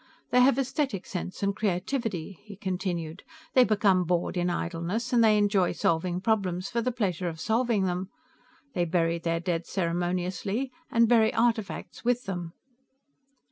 "They 0.31 0.41
have 0.41 0.57
aesthetic 0.57 1.05
sense 1.05 1.43
and 1.43 1.55
creativity," 1.55 2.39
he 2.41 2.55
continued. 2.55 3.21
"They 3.53 3.63
become 3.63 4.03
bored 4.03 4.35
in 4.35 4.49
idleness, 4.49 5.13
and 5.13 5.23
they 5.23 5.37
enjoy 5.37 5.73
solving 5.73 6.21
problems 6.21 6.69
for 6.71 6.81
the 6.81 6.91
pleasure 6.91 7.27
of 7.29 7.39
solving 7.39 7.83
them. 7.85 8.09
They 8.73 8.85
bury 8.85 9.19
their 9.19 9.39
dead 9.39 9.67
ceremoniously, 9.67 10.71
and 10.89 11.07
bury 11.07 11.31
artifacts 11.31 12.03
with 12.03 12.23
them." 12.25 12.53